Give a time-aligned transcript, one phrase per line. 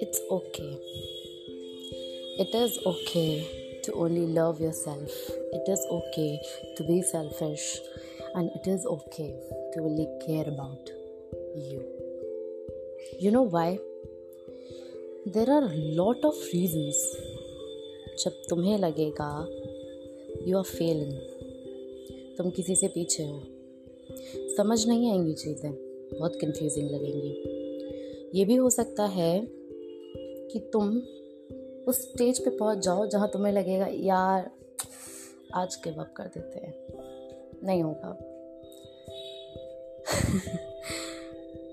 [0.00, 0.78] It's okay.
[2.38, 5.10] It is okay to only love yourself.
[5.52, 6.40] It is okay
[6.76, 7.78] to be selfish.
[8.34, 9.34] And it is okay
[9.74, 10.88] to only care about
[11.54, 11.84] you.
[13.20, 13.78] You know why?
[15.26, 16.96] There are a lot of reasons
[18.24, 19.46] जब तुम्हें लगेगा
[20.48, 21.12] you are failing
[22.38, 23.57] तुम किसी से पीछे हो
[24.36, 25.72] समझ नहीं आएँगी चीज़ें,
[26.18, 27.30] बहुत कंफ्यूजिंग लगेंगी।
[28.38, 29.48] ये भी हो सकता है
[30.50, 31.02] कि तुम
[31.88, 34.50] उस स्टेज पे पहुँच जाओ जहाँ तुम्हें लगेगा, यार,
[35.54, 36.74] आज के वक्त कर देते हैं।
[37.64, 38.18] नहीं होगा।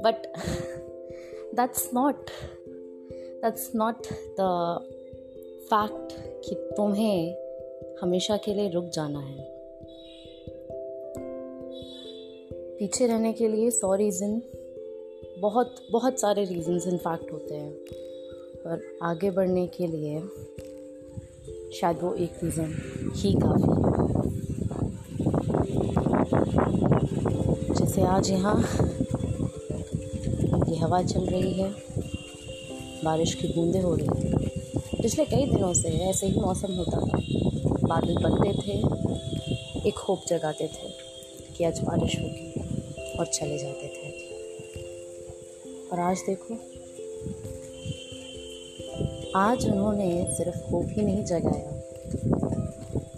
[0.00, 0.26] But
[1.54, 2.30] that's not
[3.42, 4.06] that's not
[4.40, 4.78] the
[5.70, 6.12] fact
[6.48, 7.36] कि तुम्हें
[8.02, 9.57] हमेशा के लिए रुक जाना है।
[12.78, 14.42] पीछे रहने के लिए सौ रीज़न
[15.38, 17.72] बहुत बहुत सारे रीजंस इनफैक्ट होते हैं।
[18.66, 20.20] और आगे बढ़ने के लिए
[21.80, 22.74] शायद वो एक रीज़न
[23.16, 23.88] ही काफ़ी है।
[27.74, 28.56] जैसे आज यहाँ
[30.68, 31.70] ये हवा चल रही है,
[33.04, 37.18] बारिश की बूंदें हो रही थी पिछले कई दिनों से ऐसे ही मौसम होता था।
[37.88, 38.78] बादल बनते थे,
[39.88, 40.88] एक होप जगाते थे
[41.56, 42.67] कि आज बारिश होगी।
[43.18, 44.08] और चले जाते थे।
[45.88, 46.54] और आज देखो,
[49.36, 51.70] आज उन्होंने सिर्फ़ होप ही नहीं जगाया,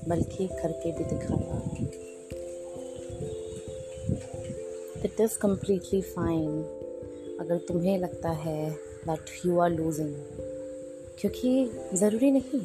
[0.08, 1.58] बल्कि करके भी दिखाया।
[5.04, 6.48] इट इज़ कम्प्लीटली फाइन
[7.40, 8.70] अगर तुम्हें लगता है
[9.04, 10.14] दैट यू आर लूजिंग
[11.20, 12.60] क्योंकि ज़रूरी नहीं,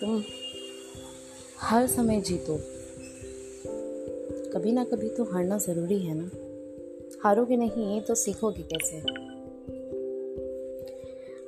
[0.00, 0.22] तुम
[1.60, 2.58] हर समय जीतो।
[4.52, 6.30] कभी ना कभी तो हारना ज़रूरी है ना।
[7.24, 8.96] हारोगे नहीं तो सीखोगे कैसे?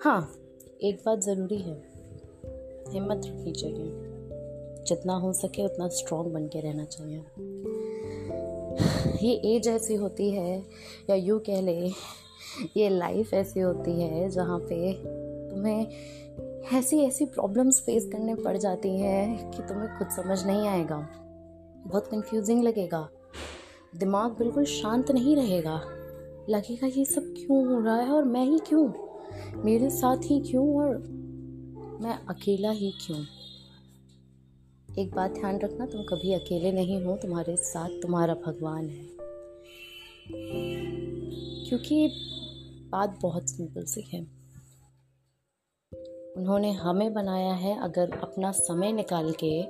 [0.04, 0.32] हाँ
[0.82, 1.82] एक बात ज़रूरी है।
[2.88, 3.86] हिम्मत रखनी चाहिए
[4.84, 7.24] जितना हो सके उतना स्ट्रॉन्ग बन के रहना चाहिए।
[9.28, 10.58] ये एज ऐसी होती है,
[11.10, 11.88] या यूँ कह ले,
[12.76, 14.92] ये लाइफ ऐसी होती है, जहाँ पे
[15.50, 15.86] तुम्हें
[16.78, 21.08] ऐसी ऐसी प्रॉब्लम्स फेस करने पड़ जाती हैं कि तुम्हें खुद समझ नहीं आएगा।
[21.86, 23.08] बहुत कंफ्यूजिंग लगेगा।
[23.96, 25.82] दिमाग बिल्कुल शांत नहीं रहेगा।
[26.48, 28.92] लगेगा ये सब क्यों हो रहा है और मैं ही क्यों?
[29.64, 30.98] मेरे साथ ही क्यों और
[32.00, 33.24] मैं अकेला ही क्यों?
[34.98, 39.06] एक बात ध्यान रखना, तुम कभी अकेले नहीं हो, तुम्हारे साथ तुम्हारा भगवान है।
[41.68, 42.08] क्योंकि
[42.88, 44.20] बात बहुत सिंपल सी है।
[46.36, 49.62] उन्होंने हमें बनाया है, अगर अपना समय निकाल के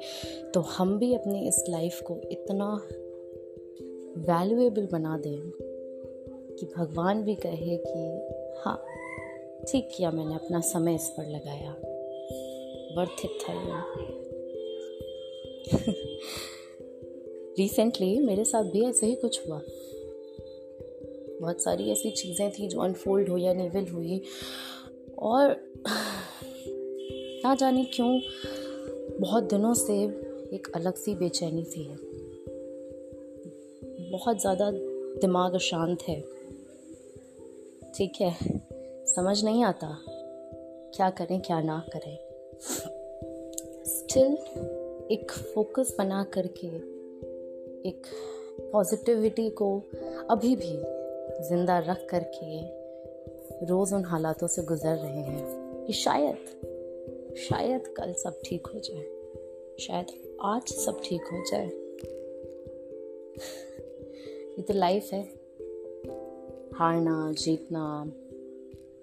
[0.50, 2.88] तो हम भी अपनी इस लाइफ को इतना
[4.16, 5.50] वैल्यूएबल बना दें
[6.56, 8.28] कि भगवान भी कहे कि
[8.60, 8.86] हाँ
[9.68, 11.70] ठीक किया मैंने, अपना समय इस पर लगाया।
[12.96, 13.96] वर्थ इट था ये।
[17.58, 19.62] रिसेंटली मेरे साथ भी ऐसे ही कुछ हुआ।
[21.40, 24.22] बहुत सारी ऐसी चीज़ें थी जो अनफोल्ड हुई या निविल हुई।
[25.18, 25.56] और
[27.44, 28.20] ना जाने क्यों,
[29.20, 29.94] बहुत दिनों से
[30.56, 32.15] एक अलग सी बेचैनी सी है।
[34.16, 34.70] बहुत ज़्यादा
[35.20, 36.20] दिमाग अशांत है।
[37.96, 38.32] ठीक है,
[39.06, 39.88] समझ नहीं आता
[40.96, 42.16] क्या करें, क्या ना करें।
[43.86, 44.36] स्टिल
[45.10, 46.66] एक फोकस बना करके,
[47.88, 48.06] एक
[48.72, 49.68] पॉजिटिविटी को
[50.30, 50.72] अभी भी
[51.48, 58.40] ज़िंदा रख करके रोज़ उन हालातों से गुज़र रहे हैं कि शायद शायद कल सब
[58.44, 59.04] ठीक हो जाए,
[59.80, 61.70] शायद आज सब ठीक हो जाए।
[64.58, 65.22] ये तो लाइफ है।
[66.74, 68.04] हारना, जीतना,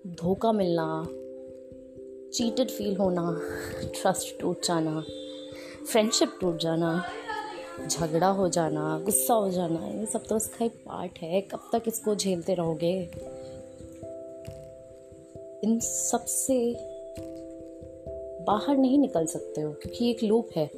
[0.07, 1.03] धोखा मिलना
[2.33, 3.41] चीटेड फील होना
[4.01, 5.03] ट्रस्ट टूट जाना
[5.91, 7.03] फ्रेंडशिप टूट जाना,
[7.87, 11.83] झगड़ा हो जाना, गुस्सा हो जाना, ये सब तो इसका एक पार्ट है। कब तक
[11.87, 13.11] इसको झेलते रहोगे?
[15.63, 16.75] इन सबसे
[18.43, 20.69] बाहर नहीं निकल सकते हो, क्योंकि एक लूप है,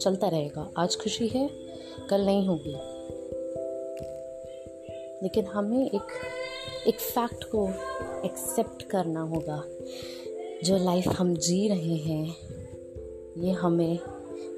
[0.00, 1.50] चलता रहेगा। आज खुशी है,
[2.10, 2.99] कल नहीं होगी।
[5.22, 6.06] लेकिन हमें एक
[6.86, 7.68] एक फैक्ट को
[8.24, 9.64] एक्सेप्ट करना होगा।
[10.64, 12.36] जो लाइफ हम जी रहे हैं,
[13.38, 13.98] ये हमें,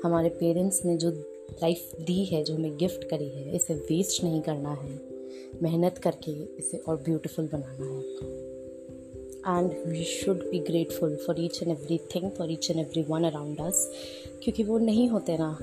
[0.05, 1.11] हमारे पेरेंट्स ने जो
[1.53, 5.01] लाइफ दी है, जो हमें गिफ्ट करी है, इसे वेस्ट नहीं करना है।
[5.63, 8.43] मेहनत करके इसे और ब्यूटीफुल बनाना है।
[9.59, 13.25] And we should be grateful for each and every thing for each and every one
[13.25, 13.93] around us
[14.43, 15.59] क्योंकि वो नहीं होते ना।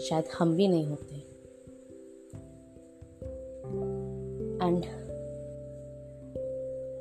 [0.00, 1.19] शायद हम भी नहीं होते।
[4.62, 4.82] एंड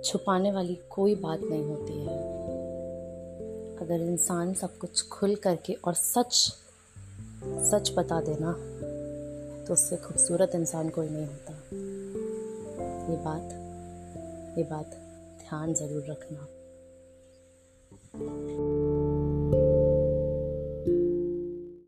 [0.04, 2.18] छुपाने वाली कोई बात नहीं होती है।
[3.82, 6.34] अगर इंसान सब कुछ खुल करके और सच
[7.44, 8.52] सच बता देना
[9.66, 11.54] तो उससे खूबसूरत इंसान कोई नहीं होता।
[13.12, 14.96] ये बात ये बात
[15.40, 16.48] ध्यान ज़रूर रखना।